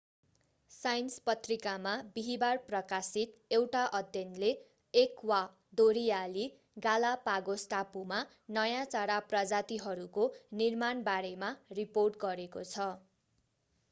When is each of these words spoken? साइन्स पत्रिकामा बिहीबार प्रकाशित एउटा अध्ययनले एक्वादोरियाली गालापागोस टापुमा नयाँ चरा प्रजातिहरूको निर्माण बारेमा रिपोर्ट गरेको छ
साइन्स 0.71 1.17
पत्रिकामा 1.25 1.91
बिहीबार 2.15 2.61
प्रकाशित 2.69 3.35
एउटा 3.57 3.83
अध्ययनले 3.99 4.49
एक्वादोरियाली 4.93 6.47
गालापागोस 6.83 7.67
टापुमा 7.75 8.23
नयाँ 8.57 8.83
चरा 8.89 9.19
प्रजातिहरूको 9.29 10.29
निर्माण 10.57 11.07
बारेमा 11.07 11.55
रिपोर्ट 11.77 12.23
गरेको 12.27 12.67
छ 12.69 12.91